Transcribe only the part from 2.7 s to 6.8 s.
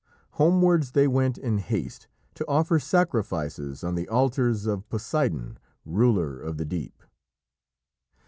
sacrifices on the altars of Poseidon, ruler of the